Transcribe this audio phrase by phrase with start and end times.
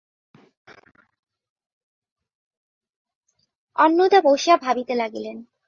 [3.75, 5.37] অন্নদা বসিয়া ভাবিতে লাগিলেন।